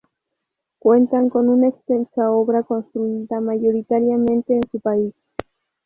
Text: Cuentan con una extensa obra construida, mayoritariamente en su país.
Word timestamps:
Cuentan 0.79 1.29
con 1.29 1.47
una 1.49 1.67
extensa 1.67 2.31
obra 2.31 2.63
construida, 2.63 3.39
mayoritariamente 3.39 4.55
en 4.55 4.63
su 4.71 4.79
país. 4.79 5.13